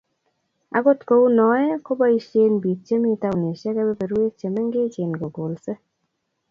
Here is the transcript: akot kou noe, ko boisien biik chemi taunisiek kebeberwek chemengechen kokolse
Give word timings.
akot 0.77 0.99
kou 1.09 1.25
noe, 1.37 1.63
ko 1.85 1.91
boisien 1.99 2.53
biik 2.63 2.79
chemi 2.87 3.11
taunisiek 3.21 3.75
kebeberwek 3.77 4.33
chemengechen 4.39 5.11
kokolse 5.19 5.73